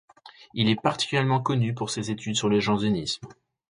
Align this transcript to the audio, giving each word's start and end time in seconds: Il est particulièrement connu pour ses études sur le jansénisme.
Il 0.55 0.67
est 0.67 0.81
particulièrement 0.81 1.41
connu 1.43 1.75
pour 1.75 1.91
ses 1.91 2.09
études 2.09 2.35
sur 2.35 2.49
le 2.49 2.59
jansénisme. 2.59 3.27